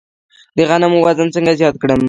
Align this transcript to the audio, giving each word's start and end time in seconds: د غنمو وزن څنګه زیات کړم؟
د 0.57 0.59
غنمو 0.69 0.97
وزن 1.05 1.27
څنګه 1.35 1.51
زیات 1.59 1.75
کړم؟ 1.81 1.99